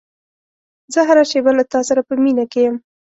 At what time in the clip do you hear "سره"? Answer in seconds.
1.89-2.01